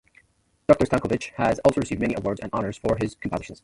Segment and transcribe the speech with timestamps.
[0.67, 3.59] Doctor Stankovych has also received many awards and honours for his compositions.